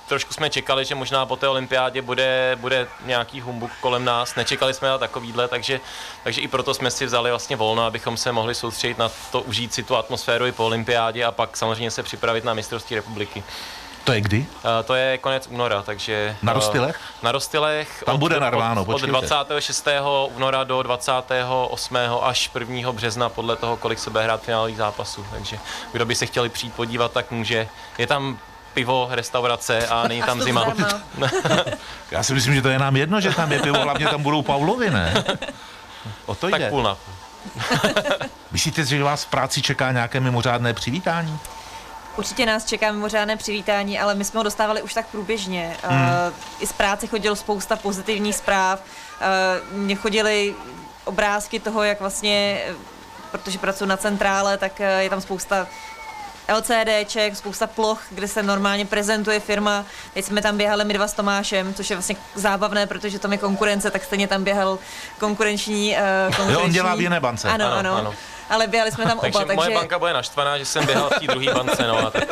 trošku 0.08 0.34
jsme 0.34 0.50
čekali, 0.50 0.84
že 0.84 0.94
možná 0.94 1.26
po 1.26 1.36
té 1.36 1.48
olympiádě 1.48 2.02
bude, 2.02 2.56
bude 2.60 2.88
nějaký 3.04 3.40
humbuk 3.40 3.70
kolem 3.80 4.04
nás. 4.04 4.34
Nečekali 4.34 4.74
jsme 4.74 4.88
na 4.88 4.98
takovýhle, 4.98 5.48
takže, 5.48 5.80
takže 6.24 6.40
i 6.40 6.48
proto 6.48 6.74
jsme 6.74 6.90
si 6.90 7.06
vzali 7.06 7.30
vlastně 7.30 7.56
volno, 7.56 7.82
abychom 7.82 8.16
se 8.16 8.32
mohli 8.32 8.54
soustředit 8.54 8.98
na 8.98 9.10
to, 9.32 9.40
užít 9.40 9.74
si 9.74 9.82
tu 9.82 9.96
atmosféru 9.96 10.46
i 10.46 10.52
po 10.52 10.66
olympiádě 10.66 11.24
a 11.24 11.32
pak 11.32 11.56
samozřejmě 11.56 11.90
se 11.90 12.02
připravit 12.02 12.44
na 12.44 12.54
mistrovství 12.54 12.96
republiky. 12.96 13.44
To 14.04 14.12
je 14.12 14.20
kdy? 14.20 14.38
Uh, 14.38 14.70
to 14.84 14.94
je 14.94 15.18
konec 15.18 15.46
února, 15.46 15.82
takže... 15.82 16.36
Na 16.42 16.52
Rostilech? 16.52 16.96
Uh, 16.96 17.24
na 17.24 17.32
Rostilech. 17.32 18.02
Tam 18.06 18.14
od, 18.14 18.18
bude 18.18 18.40
narváno, 18.40 18.84
od, 18.84 18.94
od 18.94 19.02
26. 19.02 19.88
února 20.34 20.64
do 20.64 20.82
28. 20.82 21.96
až 22.22 22.50
1. 22.58 22.92
března, 22.92 23.28
podle 23.28 23.56
toho, 23.56 23.76
kolik 23.76 23.98
se 23.98 24.10
bude 24.10 24.24
hrát 24.24 24.42
finálových 24.42 24.76
zápasů. 24.76 25.26
Takže 25.30 25.58
kdo 25.92 26.06
by 26.06 26.14
se 26.14 26.26
chtěli 26.26 26.48
přijít 26.48 26.74
podívat, 26.74 27.12
tak 27.12 27.30
může. 27.30 27.68
Je 27.98 28.06
tam 28.06 28.38
pivo, 28.78 29.08
restaurace 29.10 29.86
a 29.86 30.08
není 30.08 30.22
tam 30.22 30.42
zima. 30.42 30.74
Já 32.10 32.22
si 32.22 32.34
myslím, 32.34 32.54
že 32.54 32.62
to 32.62 32.68
je 32.68 32.78
nám 32.78 32.96
jedno, 32.96 33.20
že 33.20 33.34
tam 33.34 33.52
je 33.52 33.58
pivo, 33.58 33.82
hlavně 33.82 34.06
tam 34.06 34.22
budou 34.22 34.42
Pavlovi, 34.42 34.90
ne? 34.90 35.24
O 36.26 36.34
to 36.34 36.50
tak 36.50 36.60
jde. 36.60 36.70
půl 36.70 36.82
na 36.82 36.96
Myslíte, 38.50 38.84
že 38.84 39.02
vás 39.02 39.24
v 39.24 39.26
práci 39.26 39.62
čeká 39.62 39.92
nějaké 39.92 40.20
mimořádné 40.20 40.74
přivítání? 40.74 41.38
Určitě 42.16 42.46
nás 42.46 42.64
čeká 42.64 42.92
mimořádné 42.92 43.36
přivítání, 43.36 44.00
ale 44.00 44.14
my 44.14 44.24
jsme 44.24 44.38
ho 44.38 44.44
dostávali 44.44 44.82
už 44.82 44.94
tak 44.94 45.06
průběžně. 45.06 45.76
Hmm. 45.82 46.00
Uh, 46.00 46.34
I 46.60 46.66
z 46.66 46.72
práce 46.72 47.06
chodilo 47.06 47.36
spousta 47.36 47.76
pozitivních 47.76 48.36
zpráv. 48.36 48.82
Uh, 49.72 49.78
Mně 49.78 49.94
chodily 49.94 50.54
obrázky 51.04 51.60
toho, 51.60 51.82
jak 51.82 52.00
vlastně, 52.00 52.60
protože 53.30 53.58
pracuji 53.58 53.86
na 53.86 53.96
centrále, 53.96 54.58
tak 54.58 54.80
je 54.98 55.10
tam 55.10 55.20
spousta 55.20 55.66
LCDček, 56.56 57.36
spousta 57.36 57.66
ploch, 57.66 58.02
kde 58.10 58.28
se 58.28 58.42
normálně 58.42 58.86
prezentuje 58.86 59.40
firma. 59.40 59.84
Teď 60.14 60.24
jsme 60.24 60.42
tam 60.42 60.56
běhali 60.56 60.84
my 60.84 60.94
dva 60.94 61.08
s 61.08 61.12
Tomášem, 61.12 61.74
což 61.74 61.90
je 61.90 61.96
vlastně 61.96 62.16
zábavné, 62.34 62.86
protože 62.86 63.18
tam 63.18 63.32
je 63.32 63.38
konkurence, 63.38 63.90
tak 63.90 64.04
stejně 64.04 64.28
tam 64.28 64.44
běhal 64.44 64.78
konkurenční... 65.18 65.90
Uh, 65.90 66.36
konkurenční... 66.36 66.52
Jo, 66.52 66.60
on 66.60 66.70
dělá 66.70 66.94
v 66.94 67.00
jiné 67.00 67.20
bance. 67.20 67.48
Ano, 67.48 67.66
ano. 67.66 67.76
ano. 67.76 67.96
ano. 67.96 68.14
Ale 68.50 68.66
běhali 68.66 68.92
jsme 68.92 69.04
tam 69.04 69.18
oba, 69.22 69.40
takže... 69.40 69.54
moje 69.54 69.74
banka 69.74 69.98
bude 69.98 70.12
naštvaná, 70.12 70.58
že 70.58 70.64
jsem 70.64 70.86
běhal 70.86 71.10
v 71.10 71.20
té 71.20 71.26
druhé 71.26 71.54
bance, 71.54 71.86
no 71.86 72.06
a 72.06 72.10
tak... 72.10 72.24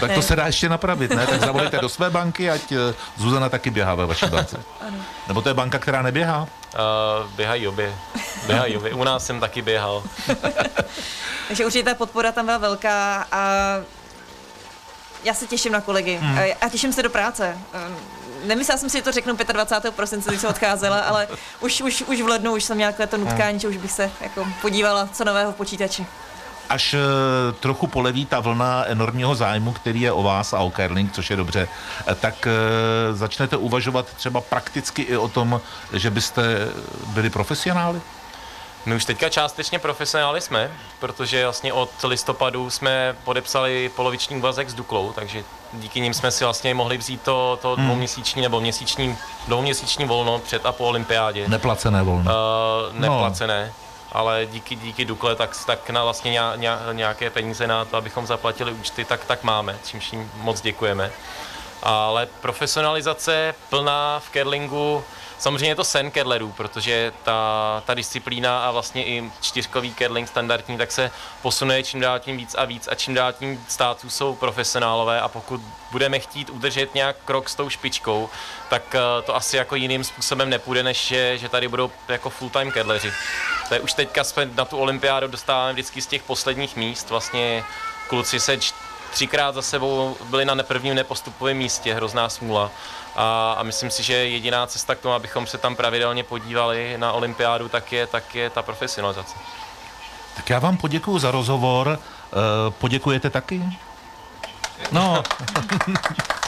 tak 0.00 0.12
to 0.14 0.22
se 0.22 0.36
dá 0.36 0.46
ještě 0.46 0.68
napravit, 0.68 1.10
ne? 1.10 1.26
Tak 1.26 1.40
zavolejte 1.40 1.78
do 1.78 1.88
své 1.88 2.10
banky, 2.10 2.50
ať 2.50 2.72
eh, 2.72 2.94
Zuzana 3.16 3.48
taky 3.48 3.70
běhá 3.70 3.94
ve 3.94 4.06
vaší 4.06 4.26
bance. 4.26 4.62
Ano. 4.80 4.98
Nebo 5.28 5.42
to 5.42 5.48
je 5.48 5.54
banka, 5.54 5.78
která 5.78 6.02
neběhá? 6.02 6.40
Uh, 6.42 7.30
běhají 7.30 7.68
obě. 7.68 7.94
Běhají 8.46 8.76
obě. 8.76 8.94
U 8.94 9.04
nás 9.04 9.26
jsem 9.26 9.40
taky 9.40 9.62
běhal. 9.62 10.02
Takže 11.48 11.66
určitě 11.66 11.84
ta 11.84 11.94
podpora 11.94 12.32
tam 12.32 12.44
byla 12.44 12.58
velká 12.58 13.26
a 13.32 13.50
já 15.24 15.34
se 15.34 15.46
těším 15.46 15.72
na 15.72 15.80
kolegy 15.80 16.16
hmm. 16.16 16.38
a 16.60 16.68
těším 16.68 16.92
se 16.92 17.02
do 17.02 17.10
práce. 17.10 17.58
Nemyslela 18.44 18.78
jsem 18.78 18.90
si, 18.90 18.98
že 18.98 19.02
to 19.02 19.12
řeknu 19.12 19.36
25. 19.52 19.94
prosince, 19.94 20.30
když 20.30 20.40
jsem 20.40 20.50
odcházela, 20.50 21.00
ale 21.00 21.28
už, 21.60 21.80
už, 21.80 22.02
už 22.02 22.20
v 22.22 22.26
lednu 22.26 22.52
už 22.52 22.64
jsem 22.64 22.76
měla 22.76 22.92
to 23.08 23.16
nutkání, 23.16 23.50
hmm. 23.50 23.60
že 23.60 23.68
už 23.68 23.76
bych 23.76 23.92
se 23.92 24.10
jako 24.20 24.46
podívala, 24.62 25.08
co 25.12 25.24
nového 25.24 25.52
v 25.52 25.54
počítači 25.54 26.06
až 26.70 26.94
uh, 26.94 27.00
trochu 27.60 27.86
poleví 27.86 28.26
ta 28.26 28.40
vlna 28.40 28.84
enormního 28.86 29.34
zájmu, 29.34 29.72
který 29.72 30.00
je 30.00 30.12
o 30.12 30.22
vás 30.22 30.52
a 30.52 30.58
o 30.58 30.70
curling, 30.70 31.12
což 31.12 31.30
je 31.30 31.36
dobře, 31.36 31.68
eh, 32.06 32.14
tak 32.14 32.46
uh, 32.46 33.16
začnete 33.16 33.56
uvažovat 33.56 34.06
třeba 34.06 34.40
prakticky 34.40 35.02
i 35.02 35.16
o 35.16 35.28
tom, 35.28 35.60
že 35.92 36.10
byste 36.10 36.68
byli 37.06 37.30
profesionáli? 37.30 38.00
My 38.86 38.94
už 38.94 39.04
teďka 39.04 39.28
částečně 39.28 39.78
profesionáli 39.78 40.40
jsme, 40.40 40.70
protože 41.00 41.44
vlastně 41.44 41.72
od 41.72 41.90
listopadu 42.04 42.70
jsme 42.70 43.16
podepsali 43.24 43.90
poloviční 43.96 44.36
úvazek 44.36 44.70
s 44.70 44.74
Duklou, 44.74 45.12
takže 45.12 45.44
díky 45.72 46.00
nim 46.00 46.14
jsme 46.14 46.30
si 46.30 46.44
vlastně 46.44 46.74
mohli 46.74 46.96
vzít 46.96 47.22
to, 47.22 47.58
to 47.62 47.76
hmm. 47.76 47.84
dvouměsíční 47.84 48.42
nebo 48.42 48.60
měsíční, 48.60 49.16
dvouměsíční 49.46 50.04
volno 50.04 50.38
před 50.38 50.66
a 50.66 50.72
po 50.72 50.84
olympiádě. 50.84 51.48
Neplacené 51.48 52.02
volno. 52.02 52.32
Uh, 52.90 52.98
neplacené. 52.98 53.66
No 53.66 53.90
ale 54.12 54.46
díky, 54.46 54.76
díky 54.76 55.04
Dukle 55.04 55.36
tak, 55.36 55.56
tak 55.66 55.90
na 55.90 56.04
vlastně 56.04 56.40
nějaké 56.92 57.30
peníze 57.30 57.66
na 57.66 57.84
to, 57.84 57.96
abychom 57.96 58.26
zaplatili 58.26 58.72
účty, 58.72 59.04
tak, 59.04 59.24
tak 59.24 59.42
máme, 59.42 59.78
čímž 59.84 60.12
jim 60.12 60.30
moc 60.34 60.60
děkujeme. 60.60 61.10
Ale 61.82 62.28
profesionalizace 62.40 63.54
plná 63.68 64.20
v 64.20 64.30
curlingu, 64.32 65.04
samozřejmě 65.40 65.68
je 65.68 65.74
to 65.76 65.84
sen 65.84 66.10
curlerů, 66.10 66.52
protože 66.52 67.12
ta, 67.22 67.82
ta 67.86 67.94
disciplína 67.94 68.66
a 68.66 68.70
vlastně 68.70 69.06
i 69.06 69.30
čtyřkový 69.40 69.94
curling 69.94 70.28
standardní, 70.28 70.78
tak 70.78 70.92
se 70.92 71.10
posunuje 71.42 71.82
čím 71.82 72.00
dál 72.00 72.18
tím 72.18 72.36
víc 72.36 72.54
a 72.58 72.64
víc 72.64 72.88
a 72.88 72.94
čím 72.94 73.14
dál 73.14 73.32
tím 73.32 73.64
států 73.68 74.10
jsou 74.10 74.34
profesionálové 74.34 75.20
a 75.20 75.28
pokud 75.28 75.60
budeme 75.90 76.18
chtít 76.18 76.50
udržet 76.50 76.94
nějak 76.94 77.16
krok 77.24 77.48
s 77.48 77.54
tou 77.54 77.68
špičkou, 77.68 78.30
tak 78.68 78.94
eh, 78.94 79.22
to 79.22 79.36
asi 79.36 79.56
jako 79.56 79.76
jiným 79.76 80.04
způsobem 80.04 80.50
nepůjde, 80.50 80.82
než 80.82 81.06
že, 81.06 81.38
že 81.38 81.48
tady 81.48 81.68
budou 81.68 81.90
jako 82.08 82.30
full-time 82.30 82.72
kedleři. 82.72 83.12
To 83.68 83.74
je 83.74 83.80
už 83.80 83.92
teďka 83.92 84.24
jsme 84.24 84.46
na 84.54 84.64
tu 84.64 84.76
olympiádu 84.76 85.28
dostáváme 85.28 85.72
vždycky 85.72 86.02
z 86.02 86.06
těch 86.06 86.22
posledních 86.22 86.76
míst, 86.76 87.10
vlastně 87.10 87.64
kluci 88.08 88.40
se 88.40 88.58
třikrát 89.10 89.54
za 89.54 89.62
sebou 89.62 90.16
byli 90.24 90.44
na 90.44 90.54
prvním 90.62 90.94
nepostupovém 90.94 91.56
místě, 91.56 91.94
hrozná 91.94 92.28
smůla. 92.28 92.70
A, 93.16 93.52
a 93.58 93.62
myslím 93.62 93.90
si, 93.90 94.02
že 94.02 94.14
jediná 94.14 94.66
cesta 94.66 94.94
k 94.94 95.00
tomu, 95.00 95.14
abychom 95.14 95.46
se 95.46 95.58
tam 95.58 95.76
pravidelně 95.76 96.24
podívali 96.24 96.94
na 96.96 97.12
olympiádu, 97.12 97.68
tak 97.68 97.92
je, 97.92 98.06
tak 98.06 98.34
je 98.34 98.50
ta 98.50 98.62
profesionalizace. 98.62 99.34
Tak 100.36 100.50
já 100.50 100.58
vám 100.58 100.76
poděkuji 100.76 101.18
za 101.18 101.30
rozhovor. 101.30 101.88
Uh, 101.88 102.72
poděkujete 102.72 103.30
taky? 103.30 103.62
No. 104.92 105.22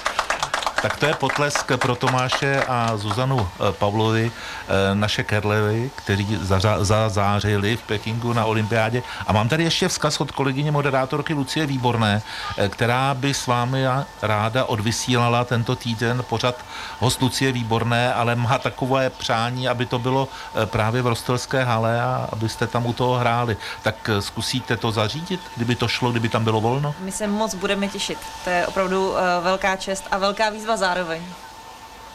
Tak 0.83 0.97
to 0.97 1.07
je 1.07 1.15
potlesk 1.15 1.73
pro 1.77 1.95
Tomáše 1.95 2.65
a 2.69 2.97
Zuzanu 2.97 3.49
eh, 3.55 3.73
Pavlovi, 3.73 4.33
eh, 4.33 4.95
naše 4.95 5.25
Kerlevy, 5.25 5.91
kteří 5.95 6.39
zazářili 6.81 7.77
v 7.77 7.83
Pekingu 7.83 8.33
na 8.33 8.45
olympiádě. 8.45 9.03
A 9.27 9.33
mám 9.33 9.49
tady 9.49 9.65
ještě 9.65 9.89
vzkaz 9.89 10.21
od 10.21 10.33
kolegyně 10.33 10.73
moderátorky 10.73 11.35
Lucie 11.35 11.67
Výborné, 11.67 12.23
eh, 12.59 12.69
která 12.69 13.15
by 13.15 13.35
s 13.35 13.47
vámi 13.47 13.85
ráda 14.23 14.65
odvysílala 14.65 15.45
tento 15.45 15.77
týden 15.77 16.25
pořad 16.29 16.65
host 16.99 17.23
Lucie 17.23 17.53
Výborné, 17.53 18.15
ale 18.15 18.35
má 18.35 18.59
takové 18.59 19.11
přání, 19.11 19.69
aby 19.69 19.87
to 19.87 19.99
bylo 19.99 20.29
právě 20.65 21.03
v 21.03 21.07
Rostelské 21.07 21.65
hale 21.65 22.03
a 22.03 22.29
abyste 22.33 22.67
tam 22.67 22.87
u 22.87 22.93
toho 22.93 23.15
hráli. 23.15 23.57
Tak 23.83 24.11
zkusíte 24.21 24.77
to 24.77 24.93
zařídit, 24.93 25.41
kdyby 25.57 25.75
to 25.75 25.89
šlo, 25.89 26.11
kdyby 26.11 26.29
tam 26.29 26.45
bylo 26.45 26.61
volno? 26.61 26.95
My 27.01 27.13
se 27.13 27.27
moc 27.27 27.55
budeme 27.55 27.89
těšit. 27.89 28.19
To 28.45 28.51
je 28.51 28.67
opravdu 28.67 29.15
velká 29.43 29.77
čest 29.77 30.05
a 30.11 30.19
velká 30.19 30.51
výzva 30.51 30.72
zároveň. 30.77 31.23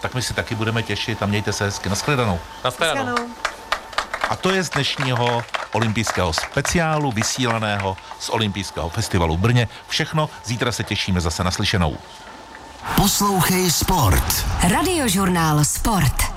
Tak 0.01 0.15
my 0.15 0.21
si 0.21 0.33
taky 0.33 0.55
budeme 0.55 0.83
těšit 0.83 1.23
a 1.23 1.25
mějte 1.25 1.53
se 1.53 1.63
hezky. 1.63 1.89
Naschledanou. 1.89 2.39
Naschledanou. 2.63 3.15
A 4.29 4.35
to 4.35 4.51
je 4.51 4.63
z 4.63 4.69
dnešního 4.69 5.43
olympijského 5.71 6.33
speciálu 6.33 7.11
vysílaného 7.11 7.97
z 8.19 8.29
olympijského 8.29 8.89
festivalu 8.89 9.37
v 9.37 9.39
Brně. 9.39 9.67
Všechno, 9.87 10.29
zítra 10.45 10.71
se 10.71 10.83
těšíme 10.83 11.21
zase 11.21 11.43
naslyšenou. 11.43 11.97
Poslouchej 12.95 13.71
Sport. 13.71 14.45
Radiožurnál 14.63 15.65
Sport. 15.65 16.36